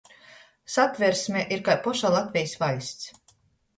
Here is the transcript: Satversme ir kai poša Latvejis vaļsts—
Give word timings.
Satversme 0.75 1.43
ir 1.57 1.63
kai 1.67 1.77
poša 1.85 2.13
Latvejis 2.17 2.59
vaļsts— 2.63 3.11